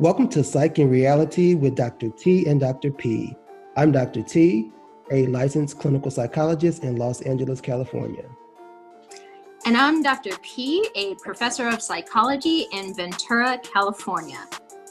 [0.00, 2.08] Welcome to Psych and Reality with Dr.
[2.08, 2.90] T and Dr.
[2.90, 3.36] P.
[3.76, 4.22] I'm Dr.
[4.22, 4.72] T,
[5.10, 8.24] a licensed clinical psychologist in Los Angeles, California.
[9.66, 10.38] And I'm Dr.
[10.38, 14.38] P, a professor of psychology in Ventura, California.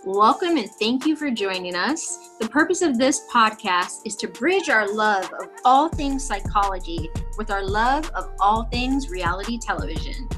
[0.06, 2.36] Welcome and thank you for joining us.
[2.40, 7.50] The purpose of this podcast is to bridge our love of all things psychology with
[7.50, 10.30] our love of all things reality television.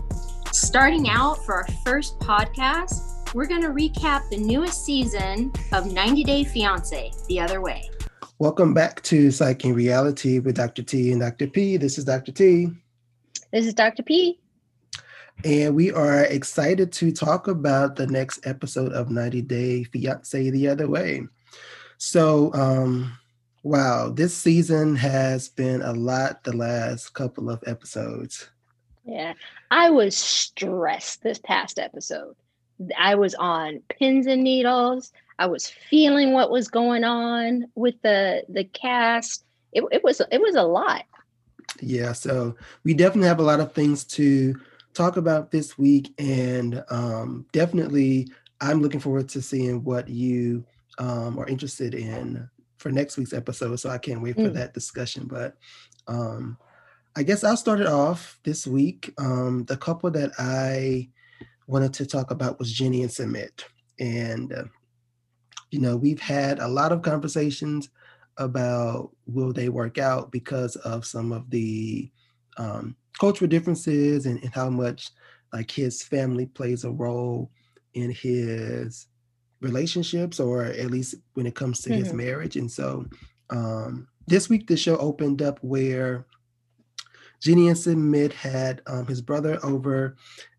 [0.53, 6.23] Starting out for our first podcast, we're going to recap the newest season of 90
[6.23, 7.89] Day Fiance The Other Way.
[8.39, 10.83] Welcome back to Psych and Reality with Dr.
[10.83, 11.47] T and Dr.
[11.47, 11.77] P.
[11.77, 12.33] This is Dr.
[12.33, 12.67] T.
[13.53, 14.03] This is Dr.
[14.03, 14.39] P.
[15.45, 20.67] And we are excited to talk about the next episode of 90 Day Fiance The
[20.67, 21.21] Other Way.
[21.97, 23.17] So, um,
[23.63, 28.49] wow, this season has been a lot the last couple of episodes.
[29.05, 29.33] Yeah,
[29.71, 32.35] I was stressed this past episode.
[32.97, 35.11] I was on pins and needles.
[35.39, 39.43] I was feeling what was going on with the the cast.
[39.73, 41.05] It, it was it was a lot.
[41.81, 44.55] Yeah, so we definitely have a lot of things to
[44.93, 48.27] talk about this week, and um, definitely
[48.59, 50.65] I'm looking forward to seeing what you
[50.99, 52.47] um, are interested in
[52.77, 53.75] for next week's episode.
[53.77, 54.53] So I can't wait for mm.
[54.53, 55.27] that discussion.
[55.27, 55.55] But
[56.07, 56.57] um,
[57.15, 59.13] I guess I'll start it off this week.
[59.17, 61.09] Um, the couple that I
[61.71, 63.63] wanted to talk about was Jenny and Sumit.
[63.99, 64.65] And, uh,
[65.71, 67.89] you know, we've had a lot of conversations
[68.37, 72.11] about will they work out because of some of the
[72.57, 75.11] um, cultural differences and, and how much
[75.53, 77.49] like his family plays a role
[77.93, 79.07] in his
[79.61, 82.03] relationships or at least when it comes to mm-hmm.
[82.03, 82.57] his marriage.
[82.57, 83.05] And so
[83.49, 86.25] um, this week the show opened up where
[87.41, 90.17] Jenny and Sumit had um, his brother over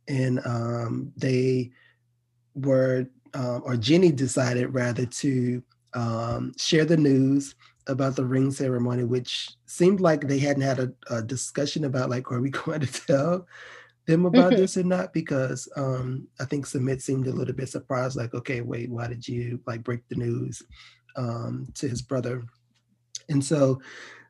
[0.08, 1.70] and um, they
[2.54, 5.62] were, um, or Jenny decided rather to
[5.94, 7.54] um, share the news
[7.86, 12.30] about the ring ceremony, which seemed like they hadn't had a, a discussion about like,
[12.30, 13.46] are we going to tell
[14.06, 14.60] them about mm-hmm.
[14.60, 15.12] this or not?
[15.12, 19.26] Because um, I think Sumit seemed a little bit surprised, like, okay, wait, why did
[19.26, 20.62] you like break the news
[21.16, 22.44] um, to his brother?
[23.28, 23.80] And so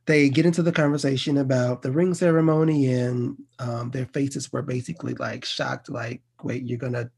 [0.06, 5.14] they get into the conversation about the ring ceremony and um, their faces were basically
[5.14, 7.10] like shocked like wait you're gonna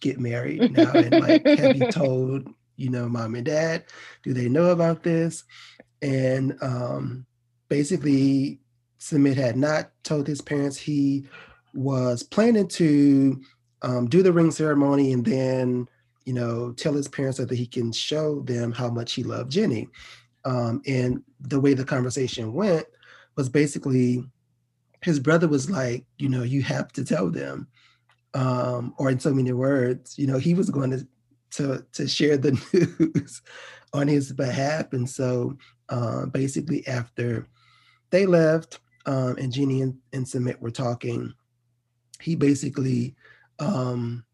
[0.00, 2.48] get married now and like have you told
[2.78, 3.84] you know mom and dad?
[4.22, 5.44] Do they know about this?
[6.00, 7.26] And um,
[7.68, 8.60] basically
[8.98, 10.76] Sumit had not told his parents.
[10.76, 11.26] He
[11.74, 13.40] was planning to
[13.82, 15.88] um, do the ring ceremony and then
[16.24, 19.50] you know tell his parents so that he can show them how much he loved
[19.50, 19.88] jenny
[20.44, 22.86] um, and the way the conversation went
[23.36, 24.24] was basically
[25.02, 27.68] his brother was like, you know, you have to tell them,
[28.34, 31.06] um, or in so many words, you know, he was going to
[31.50, 32.52] to to share the
[32.98, 33.42] news
[33.92, 34.92] on his behalf.
[34.92, 35.56] And so
[35.88, 37.48] uh, basically, after
[38.10, 41.32] they left um, and Jenny and, and Sumit were talking,
[42.20, 43.14] he basically
[43.58, 44.24] um,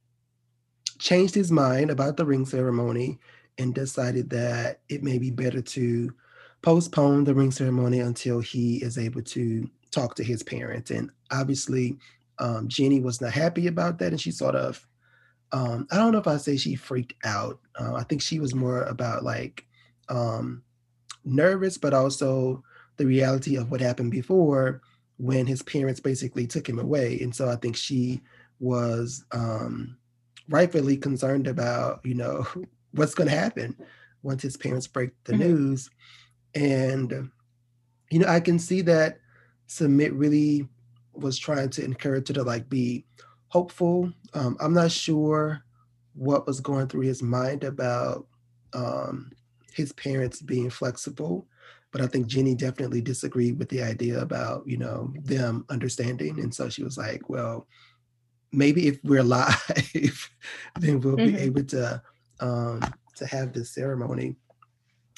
[0.98, 3.18] changed his mind about the ring ceremony
[3.58, 6.12] and decided that it may be better to
[6.62, 10.90] postpone the ring ceremony until he is able to talk to his parents.
[10.90, 11.98] And obviously,
[12.38, 14.86] um, Jenny was not happy about that, and she sort of,
[15.52, 17.60] um, I don't know if I say she freaked out.
[17.78, 19.66] Uh, I think she was more about like
[20.08, 20.62] um,
[21.24, 22.62] nervous, but also
[22.96, 24.80] the reality of what happened before
[25.16, 27.20] when his parents basically took him away.
[27.20, 28.20] And so I think she
[28.58, 29.96] was um,
[30.48, 32.46] rightfully concerned about, you know,
[32.94, 33.76] what's going to happen
[34.22, 35.42] once his parents break the mm-hmm.
[35.42, 35.90] news.
[36.54, 37.30] And,
[38.10, 39.18] you know, I can see that
[39.68, 40.68] Sumit really
[41.12, 43.04] was trying to encourage her to like be
[43.48, 44.12] hopeful.
[44.34, 45.62] Um, I'm not sure
[46.14, 48.26] what was going through his mind about
[48.72, 49.30] um,
[49.72, 51.46] his parents being flexible,
[51.92, 56.40] but I think Jenny definitely disagreed with the idea about, you know, them understanding.
[56.40, 57.66] And so she was like, well,
[58.52, 60.30] maybe if we're live,
[60.78, 61.36] then we'll mm-hmm.
[61.36, 62.02] be able to
[62.40, 62.80] um,
[63.16, 64.36] to have this ceremony.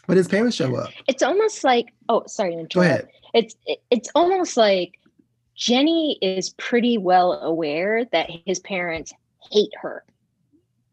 [0.06, 0.90] But his parents show up.
[1.08, 3.08] It's almost like oh, sorry, go ahead.
[3.34, 4.98] It's it, it's almost like
[5.56, 9.12] Jenny is pretty well aware that his parents
[9.50, 10.04] hate her,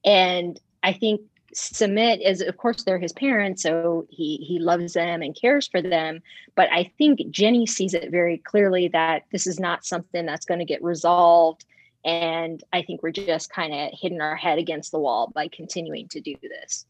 [0.03, 1.21] and I think
[1.53, 5.81] Sumit is of course they're his parents so he he loves them and cares for
[5.81, 6.21] them
[6.55, 10.59] but i think jenny sees it very clearly that this is not something that's going
[10.59, 11.65] to get resolved
[12.05, 16.07] and I think we're just kind of hitting our head against the wall by continuing
[16.09, 16.85] to do this.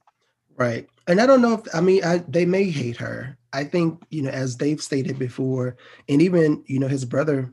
[0.56, 0.88] Right.
[1.08, 3.38] And I don't know if, I mean, I, they may hate her.
[3.54, 5.78] I think, you know, as they've stated before,
[6.08, 7.52] and even, you know, his brother,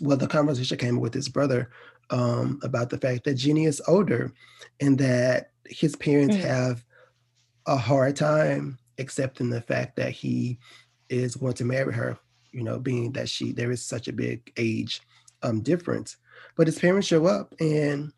[0.00, 1.70] well, the conversation came with his brother
[2.10, 4.32] um, about the fact that Jenny is older
[4.80, 6.46] and that his parents mm-hmm.
[6.46, 6.84] have
[7.66, 10.58] a hard time accepting the fact that he
[11.08, 12.18] is going to marry her,
[12.52, 15.00] you know, being that she there is such a big age
[15.42, 16.16] um, difference.
[16.56, 18.12] But his parents show up and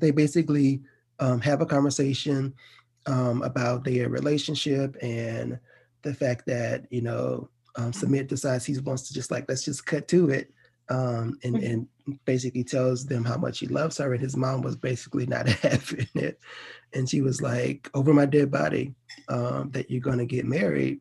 [0.00, 0.82] they basically
[1.18, 2.54] um, have a conversation
[3.06, 5.58] um, about their relationship and
[6.02, 9.86] the fact that you know um, Sumit decides he wants to just like let's just
[9.86, 10.52] cut to it
[10.88, 11.64] um, and mm-hmm.
[11.64, 15.48] and basically tells them how much he loves her and his mom was basically not
[15.48, 16.38] having it.
[16.92, 18.94] And she was like over my dead body
[19.28, 21.00] um, that you're going to get married.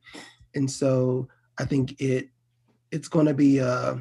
[0.55, 1.27] And so
[1.57, 2.29] I think it
[2.91, 3.95] it's going to be uh,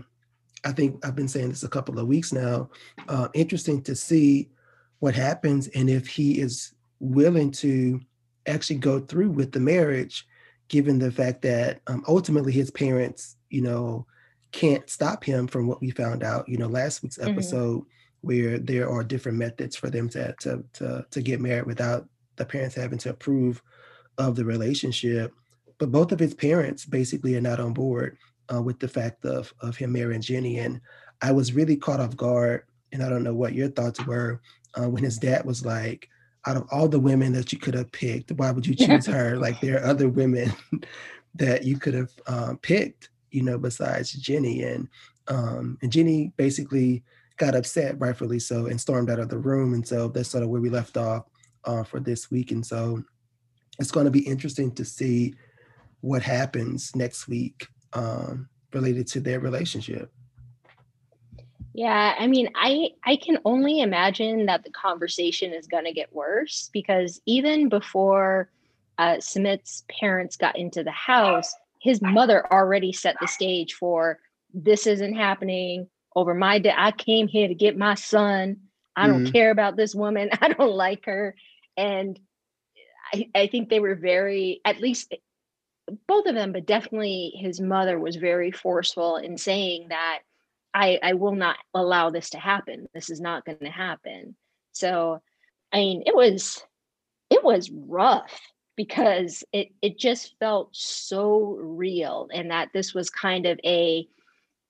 [0.65, 2.69] I think I've been saying this a couple of weeks now
[3.09, 4.51] uh, interesting to see
[4.99, 8.01] what happens and if he is willing to
[8.47, 10.27] actually go through with the marriage,
[10.69, 14.07] given the fact that um, ultimately his parents, you know,
[14.53, 17.31] can't stop him from what we found out, you know, last week's mm-hmm.
[17.31, 17.89] episode, mm-hmm.
[18.21, 22.45] where there are different methods for them to, to to to get married without the
[22.45, 23.63] parents having to approve
[24.19, 25.33] of the relationship.
[25.79, 28.19] But both of his parents basically are not on board
[28.53, 30.81] uh, with the fact of of him marrying Jenny, and
[31.23, 32.65] I was really caught off guard.
[32.93, 34.41] And I don't know what your thoughts were
[34.75, 36.09] uh, when his dad was like,
[36.47, 39.37] out of all the women that you could have picked, why would you choose her?
[39.37, 40.53] Like there are other women
[41.35, 44.63] that you could have um, picked, you know, besides Jenny.
[44.63, 44.89] And
[45.29, 47.05] um, and Jenny basically
[47.37, 49.75] got upset, rightfully so, and stormed out of the room.
[49.75, 51.25] And so that's sort of where we left off
[51.65, 52.51] uh, for this week.
[52.51, 53.03] And so
[53.79, 55.35] it's going to be interesting to see
[56.01, 60.13] what happens next week um, related to their relationship.
[61.73, 66.13] Yeah, I mean, I I can only imagine that the conversation is going to get
[66.13, 68.51] worse because even before
[68.99, 74.19] uh, Sumit's parents got into the house, his mother already set the stage for
[74.53, 76.75] this isn't happening over my day.
[76.77, 78.57] I came here to get my son.
[78.97, 79.33] I don't mm-hmm.
[79.33, 80.31] care about this woman.
[80.41, 81.35] I don't like her.
[81.77, 82.19] And
[83.15, 85.15] I, I think they were very, at least
[86.07, 90.21] both of them, but definitely his mother was very forceful in saying that
[90.73, 92.89] I, I will not allow this to happen.
[92.95, 94.37] This is not going to happen.
[94.73, 95.21] So,
[95.73, 96.63] I mean, it was,
[97.29, 98.41] it was rough
[98.77, 104.07] because it, it just felt so real and that this was kind of a,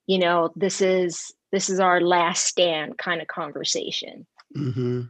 [0.06, 4.26] you know, this is, this is our last stand kind of conversation.
[4.56, 5.02] Mm-hmm.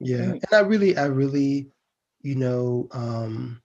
[0.00, 0.16] Yeah.
[0.18, 0.32] Mm-hmm.
[0.32, 1.68] And I really, I really,
[2.22, 3.60] you know, um,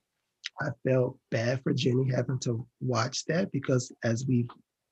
[0.62, 4.50] I felt bad for Jenny having to watch that because as we've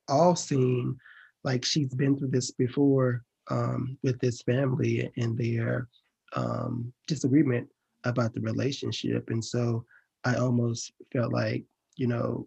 [0.08, 0.96] all seen,
[1.44, 5.88] like she's been through this before um, with this family and their
[6.34, 7.68] um, disagreement
[8.04, 9.30] about the relationship.
[9.30, 9.84] And so
[10.24, 11.64] I almost felt like,
[11.96, 12.46] you know,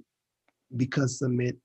[0.77, 1.57] because Sumit,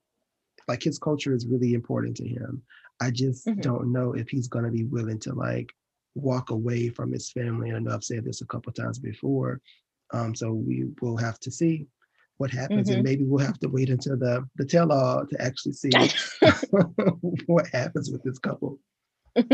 [0.67, 2.61] like his culture is really important to him.
[3.01, 3.61] I just mm-hmm.
[3.61, 5.71] don't know if he's going to be willing to like
[6.15, 7.69] walk away from his family.
[7.69, 9.61] And I know I've said this a couple times before.
[10.15, 11.87] Um, so we will have to see
[12.37, 12.95] what happens mm-hmm.
[12.95, 15.89] and maybe we'll have to wait until the the tell all to actually see
[17.47, 18.79] what happens with this couple.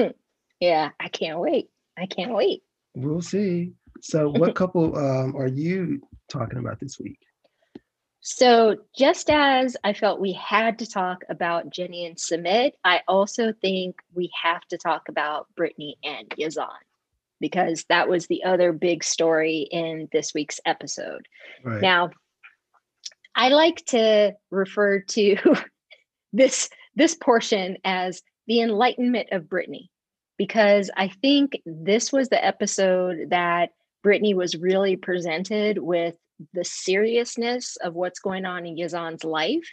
[0.59, 1.69] Yeah i can't wait.
[1.97, 2.61] I can't wait.
[2.95, 3.71] We'll see.
[3.99, 5.99] So what couple um, are you
[6.29, 7.17] talking about this week?
[8.19, 13.51] So just as i felt we had to talk about jenny and Sumit i also
[13.59, 16.83] think we have to talk about brittany and yazan
[17.41, 21.27] because that was the other big story in this week's episode
[21.65, 21.81] right.
[21.81, 22.09] now
[23.35, 25.37] I like to refer to
[26.33, 29.89] this this portion as the enlightenment of Brittany
[30.37, 33.69] because I think this was the episode that
[34.03, 36.15] Brittany was really presented with
[36.53, 39.63] the seriousness of what's going on in Yazan's life.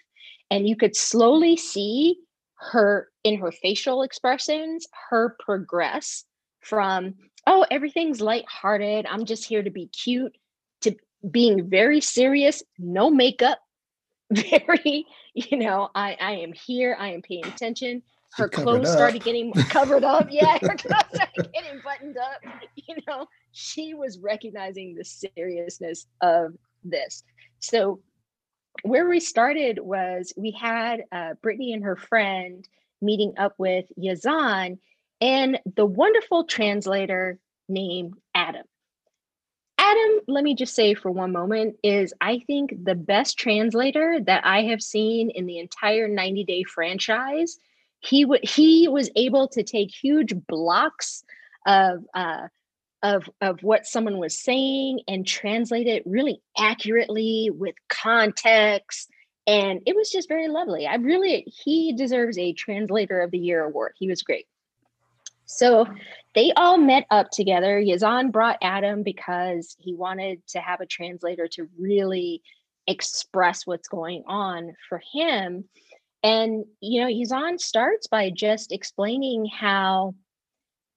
[0.50, 2.18] And you could slowly see
[2.56, 6.24] her in her facial expressions, her progress
[6.60, 7.14] from,
[7.48, 9.06] oh, everything's lighthearted.
[9.06, 10.36] I'm just here to be cute
[10.82, 10.94] to
[11.28, 13.58] being very serious, no makeup,
[14.30, 18.02] very, you know, I, I am here, I am paying attention.
[18.34, 20.28] Her clothes started getting covered up.
[20.30, 22.42] Yeah, her clothes started getting buttoned up.
[22.76, 26.52] You know, she was recognizing the seriousness of
[26.84, 27.24] this.
[27.60, 28.00] So
[28.82, 32.68] where we started was we had uh, Brittany and her friend
[33.00, 34.78] meeting up with Yazan
[35.20, 38.64] and the wonderful translator named Adam.
[39.78, 44.44] Adam, let me just say for one moment, is I think the best translator that
[44.44, 47.58] I have seen in the entire 90 Day franchise.
[48.00, 51.24] He w- he was able to take huge blocks
[51.66, 52.48] of uh,
[53.02, 59.08] of of what someone was saying and translate it really accurately with context
[59.46, 63.62] and it was just very lovely i really he deserves a translator of the year
[63.64, 64.46] award he was great
[65.48, 65.86] So
[66.34, 67.80] they all met up together.
[67.80, 72.42] Yazan brought Adam because he wanted to have a translator to really
[72.86, 75.64] express what's going on for him.
[76.22, 80.14] And, you know, Yazan starts by just explaining how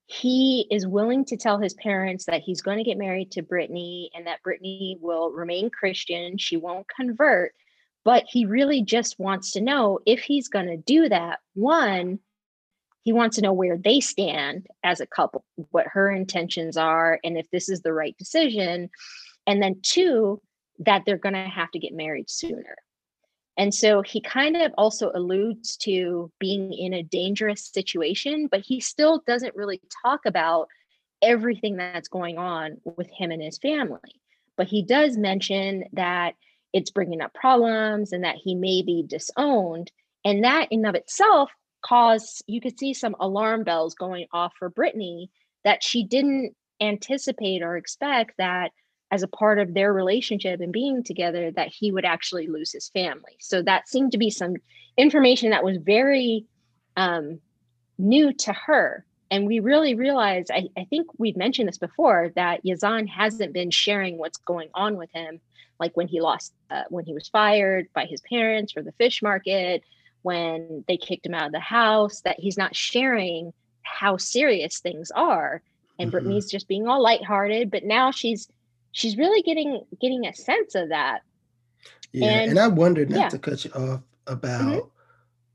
[0.08, 4.12] he is willing to tell his parents that he's going to get married to Brittany
[4.14, 6.38] and that Brittany will remain Christian.
[6.38, 7.54] She won't convert.
[8.04, 11.40] But he really just wants to know if he's going to do that.
[11.54, 12.20] One,
[13.04, 17.38] he wants to know where they stand as a couple, what her intentions are, and
[17.38, 18.90] if this is the right decision.
[19.48, 20.42] And then two,
[20.80, 22.76] that they're going to have to get married sooner.
[23.58, 28.80] And so he kind of also alludes to being in a dangerous situation, but he
[28.80, 30.68] still doesn't really talk about
[31.22, 34.00] everything that's going on with him and his family.
[34.58, 36.36] But he does mention that
[36.74, 39.92] it's bringing up problems and that he may be disowned.
[40.24, 44.70] And that in of itself cause you could see some alarm bells going off for
[44.70, 45.30] Brittany
[45.64, 48.72] that she didn't anticipate or expect that
[49.12, 52.90] as a part of their relationship and being together that he would actually lose his
[52.90, 53.36] family.
[53.40, 54.56] So that seemed to be some
[54.98, 56.46] information that was very
[56.96, 57.40] um,
[57.98, 59.06] new to her.
[59.30, 63.72] And we really realized, I, I think we've mentioned this before, that Yazan hasn't been
[63.72, 65.40] sharing what's going on with him,
[65.80, 69.22] like when he lost, uh, when he was fired by his parents for the fish
[69.22, 69.84] market,
[70.24, 75.12] when they kicked him out of the house that he's not sharing how serious things
[75.12, 75.62] are
[76.00, 76.12] and mm-hmm.
[76.12, 78.48] brittany's just being all lighthearted but now she's
[78.92, 81.22] she's really getting getting a sense of that
[82.12, 83.30] yeah and, and i wondered not yeah.
[83.30, 84.34] to cut you off mm-hmm.
[84.34, 84.88] about mm-hmm.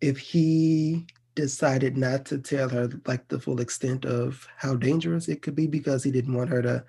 [0.01, 5.43] if he decided not to tell her like the full extent of how dangerous it
[5.43, 6.83] could be because he didn't want her to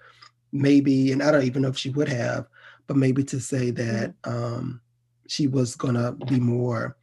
[0.52, 2.48] maybe and i don't even know if she would have
[2.88, 4.56] but maybe to say that mm-hmm.
[4.56, 4.82] um
[5.28, 6.97] she was gonna be more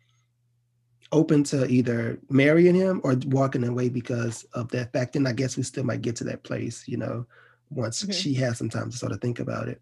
[1.15, 5.17] open to either marrying him or walking away because of that fact.
[5.17, 7.25] And I guess we still might get to that place, you know,
[7.71, 8.13] once mm-hmm.
[8.13, 9.81] she has some time to sort of think about it.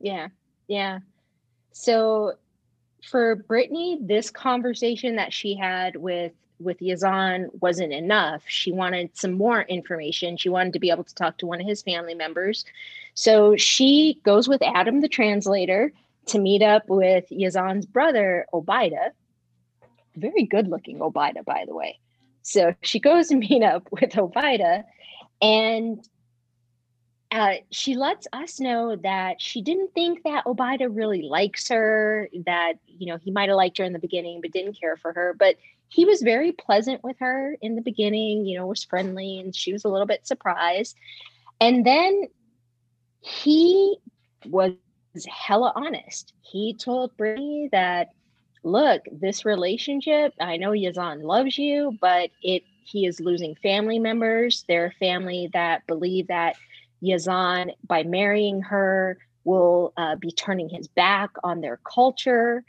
[0.00, 0.28] Yeah.
[0.68, 1.00] Yeah.
[1.72, 2.34] So
[3.04, 8.42] for Brittany, this conversation that she had with with Yazan wasn't enough.
[8.46, 10.36] She wanted some more information.
[10.36, 12.64] She wanted to be able to talk to one of his family members.
[13.14, 15.92] So she goes with Adam the translator
[16.26, 19.10] to meet up with Yazan's brother, Obaida,
[20.16, 21.98] very good looking Obaida, by the way.
[22.42, 24.84] So she goes to meet up with Obaida,
[25.40, 26.06] and
[27.30, 32.74] uh, she lets us know that she didn't think that Obaida really likes her, that,
[32.86, 35.34] you know, he might have liked her in the beginning, but didn't care for her.
[35.36, 35.56] But
[35.88, 39.72] he was very pleasant with her in the beginning, you know, was friendly, and she
[39.72, 40.96] was a little bit surprised.
[41.60, 42.28] And then
[43.20, 43.96] he
[44.46, 44.74] was
[45.28, 46.32] hella honest.
[46.40, 48.10] He told Brittany that
[48.64, 54.64] look, this relationship, I know Yazan loves you, but it he is losing family members.
[54.68, 56.56] They're family that believe that
[57.02, 62.62] Yazan, by marrying her, will uh, be turning his back on their culture.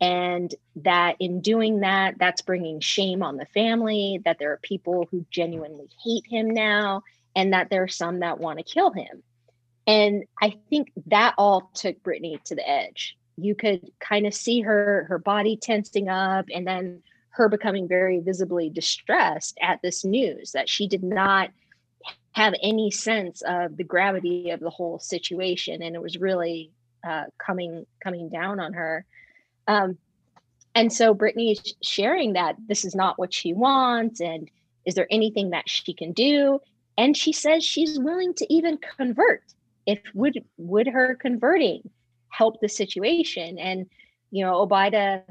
[0.00, 5.08] And that in doing that, that's bringing shame on the family, that there are people
[5.10, 7.02] who genuinely hate him now,
[7.36, 9.22] and that there are some that want to kill him.
[9.86, 14.60] And I think that all took Brittany to the edge you could kind of see
[14.60, 20.52] her her body tensing up and then her becoming very visibly distressed at this news
[20.52, 21.50] that she did not
[22.32, 26.70] have any sense of the gravity of the whole situation and it was really
[27.06, 29.04] uh, coming coming down on her.
[29.66, 29.98] Um,
[30.74, 34.50] and so brittany is sharing that this is not what she wants and
[34.84, 36.60] is there anything that she can do?
[36.98, 39.42] And she says she's willing to even convert
[39.86, 41.88] if would would her converting
[42.32, 43.58] help the situation.
[43.58, 43.86] And,
[44.30, 45.22] you know, Obaida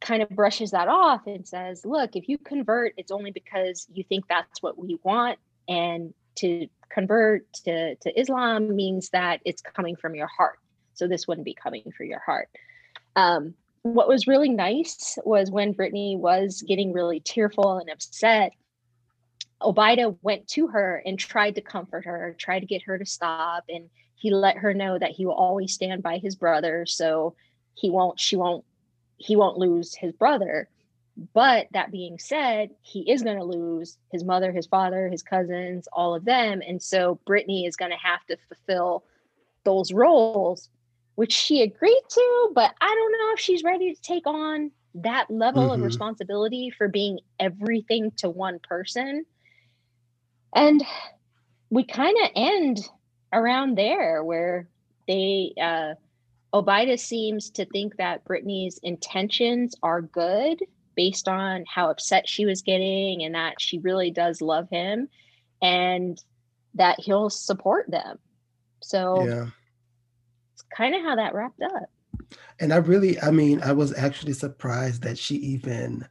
[0.00, 4.04] kind of brushes that off and says, look, if you convert, it's only because you
[4.04, 5.38] think that's what we want.
[5.68, 10.58] And to convert to, to Islam means that it's coming from your heart.
[10.94, 12.48] So this wouldn't be coming from your heart.
[13.16, 18.52] Um, what was really nice was when Brittany was getting really tearful and upset,
[19.62, 23.64] Obaida went to her and tried to comfort her, tried to get her to stop.
[23.68, 27.34] And he let her know that he will always stand by his brother so
[27.74, 28.64] he won't she won't
[29.16, 30.68] he won't lose his brother
[31.32, 35.88] but that being said he is going to lose his mother his father his cousins
[35.92, 39.04] all of them and so brittany is going to have to fulfill
[39.64, 40.68] those roles
[41.14, 45.30] which she agreed to but i don't know if she's ready to take on that
[45.30, 45.74] level mm-hmm.
[45.74, 49.24] of responsibility for being everything to one person
[50.54, 50.84] and
[51.70, 52.80] we kind of end
[53.32, 54.66] around there where
[55.06, 55.94] they uh
[56.52, 60.60] Obaida seems to think that Brittany's intentions are good
[60.96, 65.08] based on how upset she was getting and that she really does love him
[65.62, 66.22] and
[66.74, 68.18] that he'll support them.
[68.82, 69.46] So yeah.
[70.54, 71.90] it's kind of how that wrapped up.
[72.58, 76.06] And I really, I mean, I was actually surprised that she even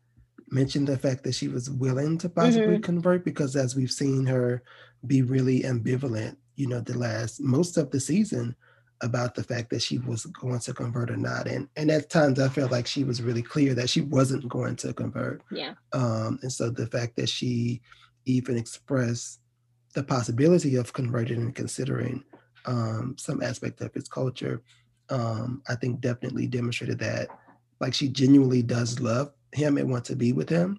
[0.49, 2.81] mentioned the fact that she was willing to possibly mm-hmm.
[2.81, 4.63] convert because as we've seen her
[5.05, 8.53] be really ambivalent, you know, the last most of the season
[9.01, 11.47] about the fact that she was going to convert or not.
[11.47, 14.75] And and at times I felt like she was really clear that she wasn't going
[14.77, 15.41] to convert.
[15.51, 15.75] Yeah.
[15.93, 17.81] Um, and so the fact that she
[18.25, 19.39] even expressed
[19.95, 22.25] the possibility of converting and considering
[22.65, 24.61] um, some aspect of his culture,
[25.09, 27.29] um, I think definitely demonstrated that
[27.79, 30.77] like she genuinely does love him and want to be with him.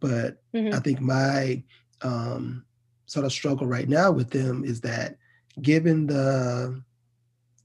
[0.00, 0.74] But mm-hmm.
[0.74, 1.62] I think my
[2.02, 2.64] um,
[3.06, 5.16] sort of struggle right now with them is that
[5.62, 6.82] given the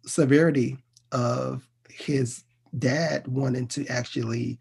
[0.06, 0.78] severity
[1.12, 2.44] of his
[2.78, 4.60] dad wanting to actually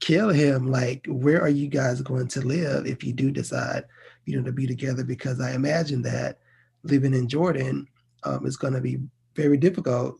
[0.00, 3.84] kill him like where are you guys going to live if you do decide
[4.24, 5.04] you know to be together?
[5.04, 6.38] Because i imagine that
[6.82, 7.86] living in jordan
[8.24, 8.98] um, is going to be
[9.36, 10.18] very difficult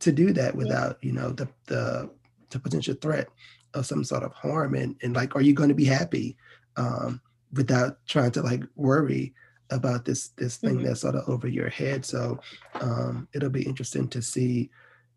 [0.00, 2.10] to do that without you know the the,
[2.50, 3.28] the potential threat
[3.74, 4.74] of some sort of harm.
[4.74, 6.36] And and like are you going to be happy
[6.76, 7.20] um,
[7.52, 9.34] without trying to like worry
[9.74, 10.86] about this this thing mm-hmm.
[10.86, 12.04] that's sort of over your head.
[12.04, 12.40] So
[12.80, 14.70] um, it'll be interesting to see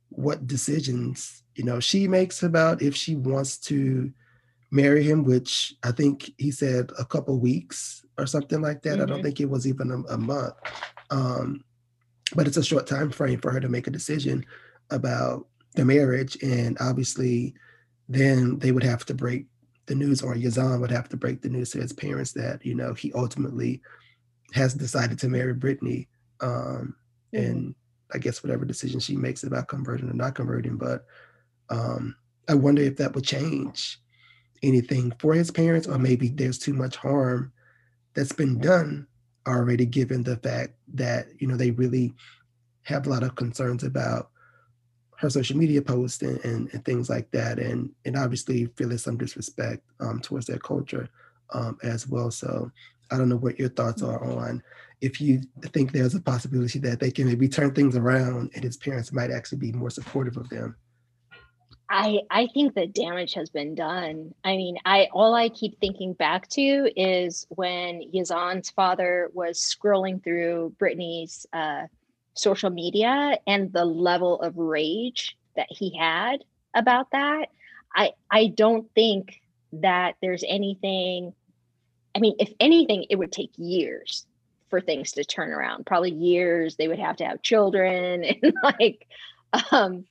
[0.09, 4.11] what decisions you know she makes about if she wants to
[4.71, 8.93] marry him, which I think he said a couple weeks or something like that.
[8.93, 9.01] Mm-hmm.
[9.01, 9.25] I don't mm-hmm.
[9.25, 10.53] think it was even a, a month.
[11.09, 11.63] Um,
[12.35, 14.45] but it's a short time frame for her to make a decision
[14.89, 17.53] about the marriage, and obviously,
[18.09, 19.45] then they would have to break
[19.85, 22.75] the news, or Yazan would have to break the news to his parents that you
[22.75, 23.81] know he ultimately
[24.54, 26.08] has decided to marry Brittany.
[26.42, 26.96] Um,
[27.34, 27.46] mm-hmm.
[27.46, 27.75] And
[28.13, 31.06] I guess whatever decision she makes about converting or not converting, but
[31.70, 32.16] um,
[32.48, 34.00] I wonder if that would change
[34.63, 37.51] anything for his parents, or maybe there's too much harm
[38.13, 39.08] that's been done
[39.46, 42.13] already, given the fact that you know they really
[42.84, 44.30] have a lot of concerns about
[45.18, 49.18] her social media posts and, and, and things like that, and and obviously feeling some
[49.18, 51.10] disrespect um, towards their culture
[51.53, 52.31] um, as well.
[52.31, 52.72] So
[53.11, 54.61] I don't know what your thoughts are on
[55.01, 58.77] if you think there's a possibility that they can maybe turn things around and his
[58.77, 60.75] parents might actually be more supportive of them.
[61.89, 64.33] I I think the damage has been done.
[64.43, 70.22] I mean, I all I keep thinking back to is when Yazan's father was scrolling
[70.22, 71.83] through Brittany's uh,
[72.33, 76.43] social media and the level of rage that he had
[76.75, 77.50] about that.
[77.96, 79.41] I I don't think
[79.72, 81.33] that there's anything
[82.18, 84.25] I mean, if anything, it would take years
[84.72, 85.86] for things to turn around.
[85.86, 86.75] Probably years.
[86.75, 89.08] They would have to have children and like
[89.72, 90.03] um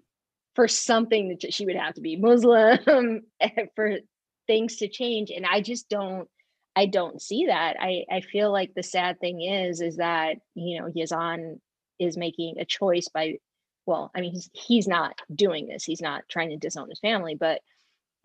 [0.54, 3.22] for something that she would have to be Muslim
[3.74, 3.98] for
[4.46, 5.30] things to change.
[5.30, 6.28] And I just don't
[6.76, 7.76] I don't see that.
[7.80, 11.58] I, I feel like the sad thing is is that, you know, Yazan
[11.98, 13.38] is making a choice by
[13.84, 15.82] well, I mean he's he's not doing this.
[15.82, 17.62] He's not trying to disown his family, but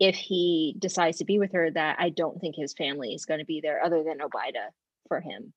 [0.00, 3.40] if he decides to be with her that I don't think his family is going
[3.40, 4.70] to be there other than Obaida
[5.08, 5.52] for him.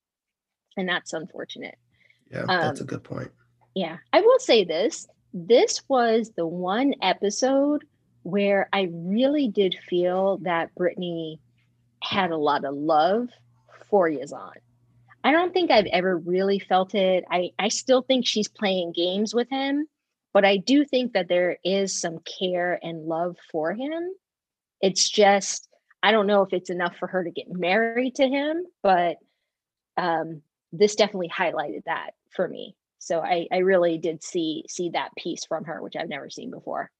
[0.77, 1.77] And that's unfortunate.
[2.31, 3.31] Yeah, that's um, a good point.
[3.75, 3.97] Yeah.
[4.13, 5.07] I will say this.
[5.33, 7.85] This was the one episode
[8.23, 11.39] where I really did feel that Brittany
[12.01, 13.29] had a lot of love
[13.89, 14.53] for Yazan.
[15.23, 17.23] I don't think I've ever really felt it.
[17.31, 19.87] I, I still think she's playing games with him,
[20.33, 24.11] but I do think that there is some care and love for him.
[24.85, 25.67] It's just,
[26.03, 29.17] I don't know if it's enough for her to get married to him, but
[29.97, 32.75] um, this definitely highlighted that for me.
[32.99, 36.51] So I, I really did see see that piece from her, which I've never seen
[36.51, 36.91] before.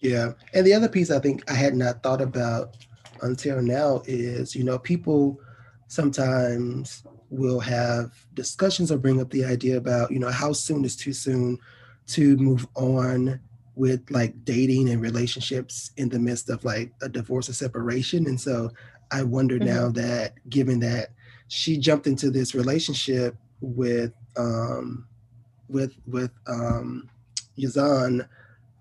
[0.00, 2.76] Yeah, and the other piece I think I had not thought about
[3.22, 5.40] until now is you know people
[5.86, 10.94] sometimes will have discussions or bring up the idea about you know how soon is
[10.94, 11.58] too soon
[12.08, 13.40] to move on
[13.78, 18.26] with like dating and relationships in the midst of like a divorce or separation.
[18.26, 18.70] And so
[19.12, 19.68] I wonder mm-hmm.
[19.68, 21.12] now that given that
[21.46, 25.06] she jumped into this relationship with um
[25.68, 27.08] with with um
[27.56, 28.28] Yazan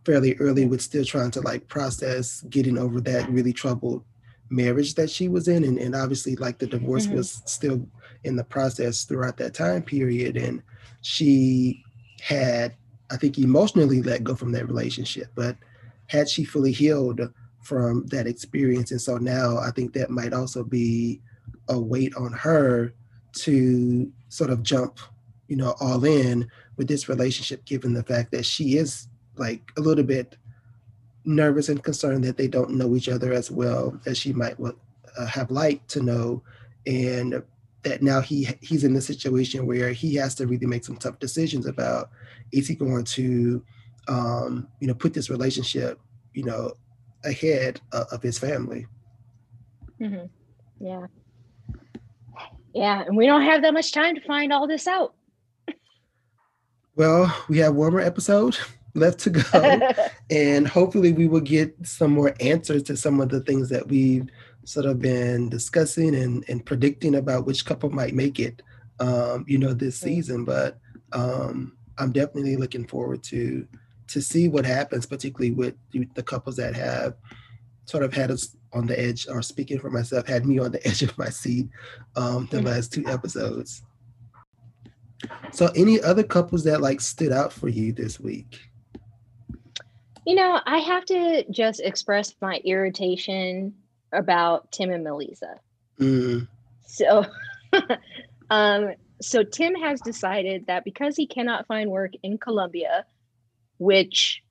[0.05, 4.03] fairly early with still trying to like process getting over that really troubled
[4.49, 7.17] marriage that she was in and, and obviously like the divorce mm-hmm.
[7.17, 7.85] was still
[8.23, 10.63] in the process throughout that time period and
[11.01, 11.83] she
[12.21, 12.73] had
[13.09, 15.29] I think, emotionally let go from that relationship.
[15.35, 15.57] But
[16.07, 17.21] had she fully healed
[17.61, 21.21] from that experience, and so now I think that might also be
[21.69, 22.93] a weight on her
[23.33, 24.99] to sort of jump,
[25.47, 29.81] you know, all in with this relationship, given the fact that she is like a
[29.81, 30.37] little bit
[31.25, 35.25] nervous and concerned that they don't know each other as well as she might uh,
[35.25, 36.41] have liked to know,
[36.85, 37.43] and
[37.87, 41.19] that now he he's in a situation where he has to really make some tough
[41.19, 42.09] decisions about
[42.51, 43.63] is he going to
[44.07, 45.99] um, you know put this relationship
[46.33, 46.71] you know
[47.25, 48.85] ahead of, of his family.
[49.99, 50.25] Mm-hmm.
[50.79, 51.07] Yeah.
[52.73, 55.15] Yeah, and we don't have that much time to find all this out.
[56.95, 58.55] well, we have one more episode
[58.93, 59.89] left to go,
[60.29, 64.29] and hopefully, we will get some more answers to some of the things that we've
[64.67, 68.61] sort of been discussing and, and predicting about which couple might make it,
[68.99, 70.43] um, you know, this season.
[70.43, 70.77] But
[71.13, 73.65] um, I'm definitely looking forward to
[74.07, 77.15] to see what happens, particularly with the couples that have
[77.85, 80.85] sort of had us on the edge, or speaking for myself, had me on the
[80.87, 81.69] edge of my seat
[82.17, 83.83] um, the last two episodes.
[85.53, 88.59] So, any other couples that like stood out for you this week?
[90.25, 93.73] You know, I have to just express my irritation
[94.11, 95.59] about Tim and Melyza.
[95.99, 96.47] Mm.
[96.85, 97.25] So,
[98.49, 103.05] um, so Tim has decided that because he cannot find work in Colombia,
[103.77, 104.43] which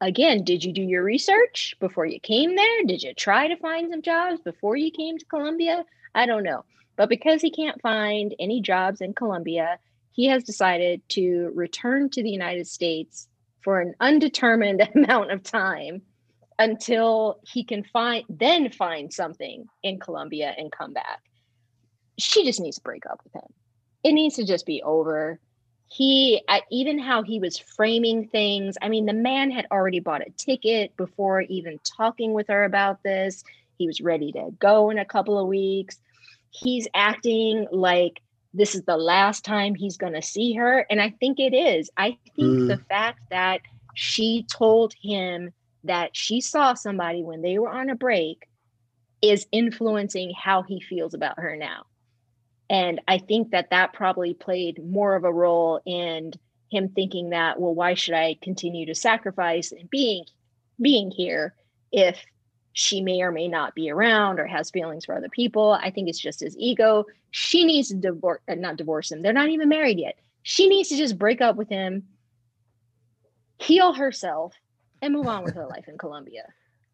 [0.00, 2.84] again, did you do your research before you came there?
[2.86, 5.84] Did you try to find some jobs before you came to Colombia?
[6.14, 6.64] I don't know.
[6.96, 9.78] But because he can't find any jobs in Colombia,
[10.12, 13.28] he has decided to return to the United States
[13.62, 16.02] for an undetermined amount of time
[16.60, 21.22] until he can find then find something in Colombia and come back.
[22.18, 23.50] She just needs to break up with him.
[24.04, 25.40] It needs to just be over
[25.92, 30.30] he even how he was framing things i mean the man had already bought a
[30.36, 33.42] ticket before even talking with her about this
[33.76, 35.98] he was ready to go in a couple of weeks
[36.50, 38.22] he's acting like
[38.54, 41.90] this is the last time he's going to see her and i think it is
[41.96, 42.68] i think mm.
[42.68, 43.60] the fact that
[43.94, 45.52] she told him
[45.84, 48.48] that she saw somebody when they were on a break
[49.22, 51.84] is influencing how he feels about her now
[52.70, 56.32] and I think that that probably played more of a role in
[56.70, 60.24] him thinking that, well, why should I continue to sacrifice and being
[60.80, 61.52] being here
[61.90, 62.24] if
[62.72, 65.72] she may or may not be around or has feelings for other people.
[65.72, 67.04] I think it's just his ego.
[67.32, 69.20] She needs to divorce, uh, not divorce him.
[69.20, 70.16] They're not even married yet.
[70.44, 72.04] She needs to just break up with him,
[73.58, 74.54] heal herself,
[75.02, 76.44] and move on with her life in Colombia.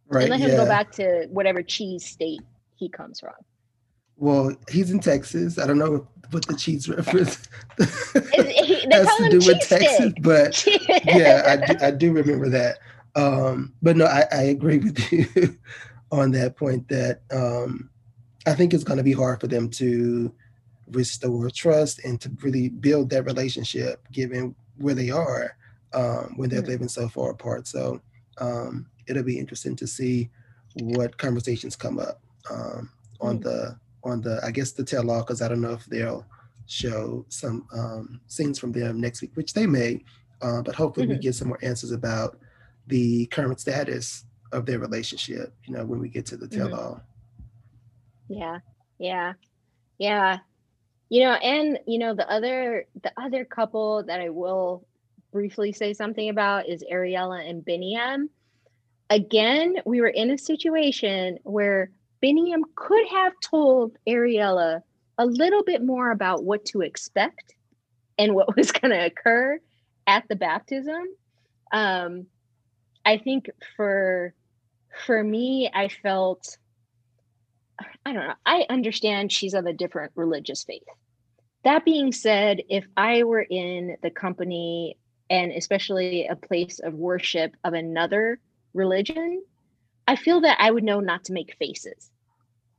[0.08, 0.58] Right, and let him yeah.
[0.58, 2.40] go back to whatever cheese state
[2.76, 3.32] he comes from.
[4.16, 5.58] Well, he's in Texas.
[5.58, 10.22] I don't know what the cheese reference has to do with Texas, stick.
[10.22, 10.64] but
[11.04, 12.78] yeah, I do, I do remember that.
[13.16, 15.58] Um, but no, I, I, agree with you
[16.12, 17.90] on that point that um,
[18.46, 20.32] I think it's going to be hard for them to
[20.88, 25.56] restore trust and to really build that relationship given where they are
[25.94, 26.70] um, when they're mm-hmm.
[26.70, 27.66] living so far apart.
[27.66, 28.00] So
[28.38, 30.30] um, it'll be interesting to see
[30.74, 32.20] what conversations come up
[32.50, 33.48] um, on mm-hmm.
[33.48, 36.26] the on the I guess the tell all because I don't know if they'll
[36.66, 40.04] show some um, scenes from them next week, which they may.
[40.42, 41.16] Uh, but hopefully, mm-hmm.
[41.16, 42.38] we get some more answers about
[42.88, 45.54] the current status of their relationship.
[45.64, 47.00] You know, when we get to the tell all.
[48.30, 48.34] Mm-hmm.
[48.34, 48.58] Yeah,
[48.98, 49.32] yeah,
[49.98, 50.38] yeah.
[51.08, 54.86] You know, and you know the other the other couple that I will
[55.36, 58.30] briefly say something about is Ariela and Biniam.
[59.10, 61.90] Again, we were in a situation where
[62.24, 64.80] Biniam could have told Ariela
[65.18, 67.54] a little bit more about what to expect
[68.16, 69.60] and what was going to occur
[70.06, 71.04] at the baptism.
[71.70, 72.28] Um,
[73.04, 74.32] I think for
[75.04, 76.56] for me, I felt
[78.06, 78.34] I don't know.
[78.46, 80.88] I understand she's of a different religious faith.
[81.62, 84.96] That being said, if I were in the company
[85.30, 88.38] and especially a place of worship of another
[88.74, 89.42] religion,
[90.06, 92.10] I feel that I would know not to make faces.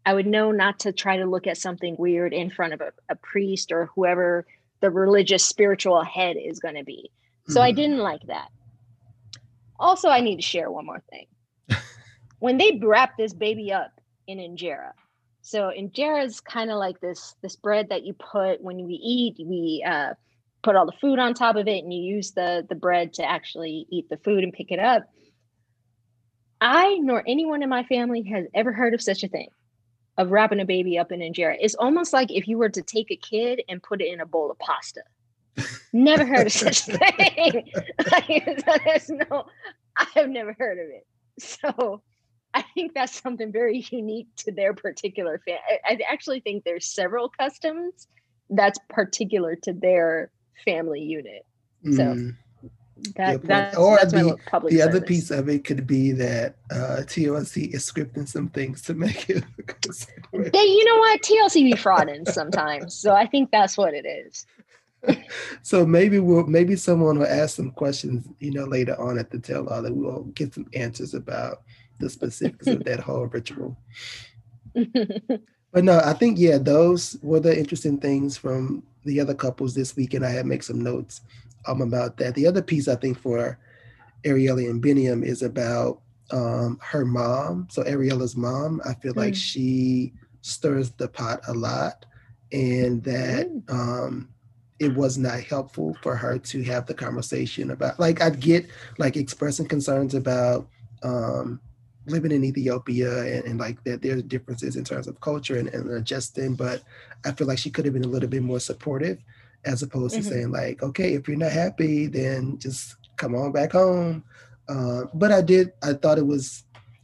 [0.05, 2.93] I would know not to try to look at something weird in front of a,
[3.10, 4.45] a priest or whoever
[4.79, 7.12] the religious spiritual head is going to be.
[7.49, 7.63] So mm.
[7.63, 7.75] I mm-hmm.
[7.75, 8.47] didn't like that.
[9.79, 11.27] Also, I need to share one more thing.
[12.39, 13.91] when they wrap this baby up
[14.27, 14.91] in injera,
[15.41, 19.36] so injera is kind of like this this bread that you put when we eat.
[19.39, 20.13] We uh,
[20.67, 23.23] put all the food on top of it, and you use the the bread to
[23.23, 25.03] actually eat the food and pick it up.
[26.60, 29.47] I nor anyone in my family has ever heard of such a thing
[30.17, 31.56] of wrapping a baby up in injera.
[31.58, 34.25] It's almost like if you were to take a kid and put it in a
[34.25, 35.03] bowl of pasta.
[35.93, 37.71] Never heard of such a thing.
[38.86, 39.45] there's no,
[39.95, 41.08] I have never heard of it.
[41.39, 42.01] So
[42.53, 45.62] I think that's something very unique to their particular family.
[45.86, 48.08] I actually think there's several customs
[48.49, 50.32] that's particular to their
[50.65, 51.46] family unit.
[51.84, 52.36] So mm.
[53.15, 54.36] That, that's, or that's the,
[54.70, 58.93] the other piece of it could be that uh, TLC is scripting some things to
[58.93, 59.43] make it.
[60.34, 61.22] they, you know what?
[61.22, 64.46] TLC be frauding sometimes, so I think that's what it is.
[65.62, 69.39] so maybe we'll maybe someone will ask some questions, you know, later on at the
[69.39, 71.62] tell all that we'll get some answers about
[72.00, 73.78] the specifics of that whole ritual.
[75.71, 79.95] But no, I think yeah, those were the interesting things from the other couples this
[79.95, 81.21] week, and I had make some notes
[81.67, 82.36] um, about that.
[82.36, 83.58] The other piece I think for
[84.23, 86.01] Ariela and Biniam is about
[86.32, 87.67] um, her mom.
[87.69, 89.17] So Ariela's mom, I feel mm.
[89.17, 92.06] like she stirs the pot a lot,
[92.51, 93.69] and that mm.
[93.69, 94.30] um,
[94.80, 97.99] it was not helpful for her to have the conversation about.
[97.99, 100.67] Like I get like expressing concerns about
[101.03, 101.60] um,
[102.08, 105.89] living in Ethiopia and, and, like that there's differences in terms of culture and, and,
[105.91, 106.84] adjusting, but
[107.26, 109.20] I feel like she could have been a little bit more supportive
[109.65, 110.24] as opposed mm-hmm.
[110.24, 114.24] to saying like, okay, if you're not happy, then just come on back home.
[114.70, 116.63] Uh, but I did, I thought it was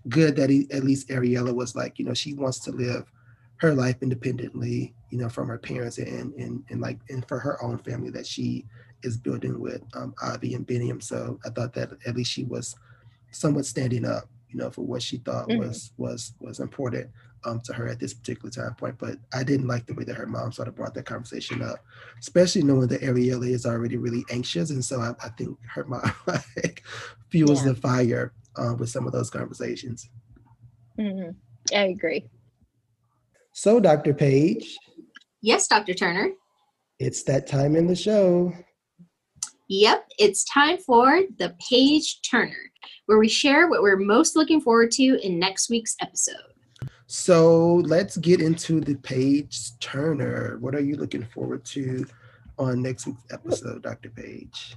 [0.10, 3.06] good that he, at least Ariela was like, you know, she wants to live
[3.58, 7.64] her life independently, you know, from her parents and and and like and for her
[7.64, 8.66] own family that she
[9.04, 11.02] is building with um, Avi and Biniam.
[11.02, 12.76] So I thought that at least she was
[13.32, 15.60] somewhat standing up, you know, for what she thought mm-hmm.
[15.60, 17.10] was was was important
[17.46, 18.98] um, to her at this particular time point.
[18.98, 21.80] But I didn't like the way that her mom sort of brought that conversation up,
[22.20, 24.70] especially knowing that Ariela is already really anxious.
[24.70, 26.84] And so I, I think her mom like
[27.30, 27.72] fuels yeah.
[27.72, 30.10] the fire uh, with some of those conversations.
[31.00, 31.32] Mm-hmm.
[31.76, 32.30] I agree.
[33.54, 34.14] So, Dr.
[34.14, 34.78] Page.
[35.42, 35.94] Yes, Dr.
[35.94, 36.32] Turner.
[37.00, 38.54] It's that time in the show.
[39.76, 42.72] Yep, it's time for the Page Turner,
[43.08, 46.54] where we share what we're most looking forward to in next week's episode.
[47.08, 50.60] So let's get into the page turner.
[50.60, 52.06] What are you looking forward to
[52.60, 54.12] on next week's episode, Dr.
[54.12, 54.76] Page?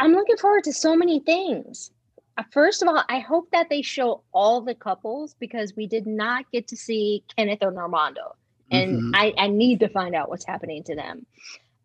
[0.00, 1.92] I'm looking forward to so many things.
[2.36, 6.08] Uh, first of all, I hope that they show all the couples because we did
[6.08, 8.34] not get to see Kenneth or Normando.
[8.72, 9.14] And mm-hmm.
[9.14, 11.26] I, I need to find out what's happening to them.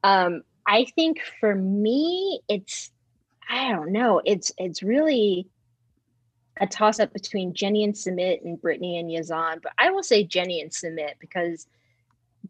[0.04, 2.92] Um, I think for me, it's
[3.50, 4.22] I don't know.
[4.26, 5.48] It's it's really
[6.60, 10.24] a toss up between Jenny and Sumit and Brittany and Yazan, but I will say
[10.24, 11.68] Jenny and Sumit because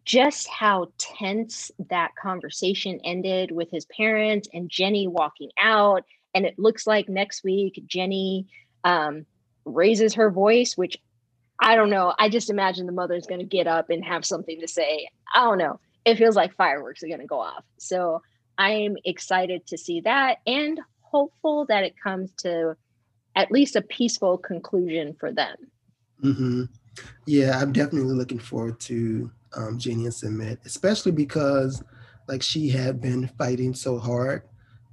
[0.05, 6.03] just how tense that conversation ended with his parents and Jenny walking out.
[6.33, 8.47] And it looks like next week Jenny
[8.83, 9.25] um,
[9.65, 10.97] raises her voice, which
[11.59, 12.13] I don't know.
[12.17, 15.09] I just imagine the mother's going to get up and have something to say.
[15.33, 15.79] I don't know.
[16.07, 17.65] It feels like fireworks are going to go off.
[17.77, 18.21] So
[18.57, 22.77] I'm excited to see that and hopeful that it comes to
[23.35, 25.57] at least a peaceful conclusion for them.
[26.23, 26.63] Mm-hmm.
[27.25, 31.83] Yeah, I'm definitely looking forward to um, Jenny and Sumit, especially because
[32.29, 34.43] like she had been fighting so hard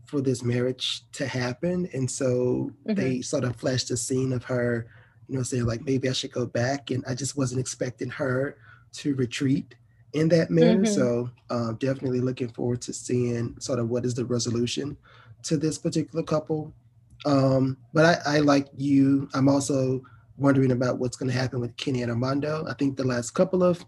[0.06, 1.88] for this marriage to happen.
[1.92, 2.94] And so mm-hmm.
[2.94, 4.88] they sort of flashed a scene of her,
[5.28, 6.90] you know, saying like, maybe I should go back.
[6.90, 8.56] And I just wasn't expecting her
[8.94, 9.76] to retreat
[10.14, 10.84] in that manner.
[10.84, 10.94] Mm-hmm.
[10.94, 14.96] So um, definitely looking forward to seeing sort of what is the resolution
[15.42, 16.72] to this particular couple.
[17.26, 19.28] Um, but I, I like you.
[19.34, 20.02] I'm also
[20.36, 22.64] wondering about what's going to happen with Kenny and Armando.
[22.68, 23.84] I think the last couple of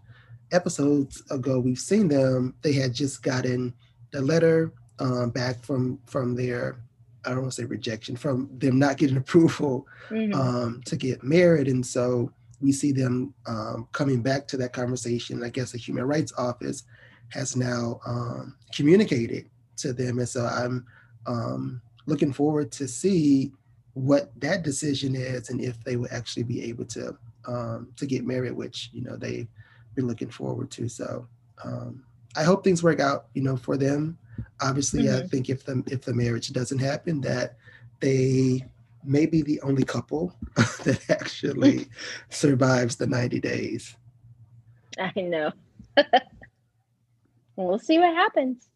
[0.51, 2.55] episodes ago, we've seen them.
[2.61, 3.73] They had just gotten
[4.11, 6.79] the letter um, back from from their
[7.25, 10.33] I don't want to say rejection from them not getting approval mm-hmm.
[10.33, 15.43] um, to get married, and so we see them um, coming back to that conversation.
[15.43, 16.83] I guess the Human Rights Office
[17.29, 20.85] has now um, communicated to them, and so I'm
[21.27, 23.51] um, looking forward to see
[23.93, 27.17] what that decision is and if they will actually be able to
[27.47, 29.47] um, to get married, which you know they've
[29.95, 30.87] been looking forward to.
[30.87, 31.27] So
[31.63, 32.03] um,
[32.35, 34.17] I hope things work out, you know, for them.
[34.61, 35.23] Obviously, mm-hmm.
[35.23, 37.55] I think if the if the marriage doesn't happen, that
[37.99, 38.65] they
[39.07, 41.87] may be the only couple that actually
[42.29, 43.95] survives the 90 days.
[44.99, 45.51] I know.
[47.55, 48.69] we'll see what happens.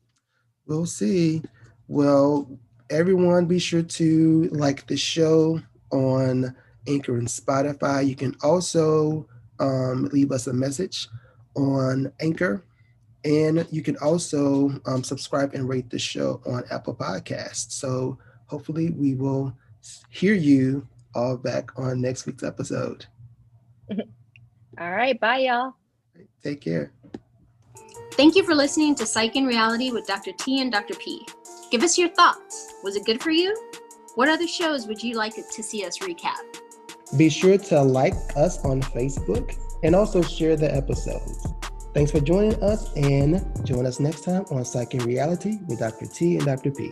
[0.66, 1.42] We'll see.
[1.88, 6.56] Well, everyone be sure to like the show on
[6.88, 8.08] Anchor and Spotify.
[8.08, 9.28] You can also
[9.60, 11.08] um, leave us a message
[11.56, 12.64] on Anchor.
[13.24, 17.72] And you can also um, subscribe and rate the show on Apple Podcasts.
[17.72, 18.18] So
[18.48, 19.56] hopefully we will
[20.10, 23.06] hear you all back on next week's episode.
[23.90, 25.20] all right.
[25.20, 25.76] Bye, y'all.
[26.44, 26.92] Take care.
[28.14, 30.32] Thank you for listening to Psych and Reality with Dr.
[30.34, 30.96] T and Dr.
[30.96, 31.26] P.
[31.72, 32.74] Give us your thoughts.
[32.84, 33.56] Was it good for you?
[34.16, 36.36] What other shows would you like to see us recap?
[37.18, 41.48] Be sure to like us on Facebook and also share the episodes.
[41.94, 46.06] Thanks for joining us and join us next time on Psych and Reality with Dr.
[46.06, 46.72] T and Dr.
[46.72, 46.92] P.